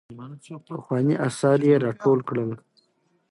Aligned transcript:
پخواني 0.69 1.15
اثار 1.27 1.59
يې 1.67 1.75
راټول 1.85 2.19
کړل. 2.29 2.51